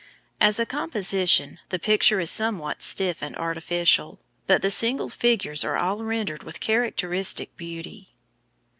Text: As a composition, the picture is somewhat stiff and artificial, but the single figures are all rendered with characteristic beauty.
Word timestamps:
As 0.39 0.59
a 0.59 0.65
composition, 0.65 1.59
the 1.69 1.77
picture 1.77 2.19
is 2.19 2.31
somewhat 2.31 2.81
stiff 2.81 3.21
and 3.21 3.35
artificial, 3.35 4.19
but 4.47 4.63
the 4.63 4.71
single 4.71 5.09
figures 5.09 5.63
are 5.63 5.77
all 5.77 6.03
rendered 6.03 6.41
with 6.41 6.59
characteristic 6.59 7.55
beauty. 7.55 8.09